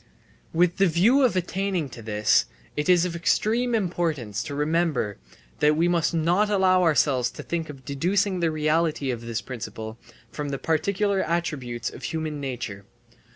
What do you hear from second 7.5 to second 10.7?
of deducing the reality of this principle from the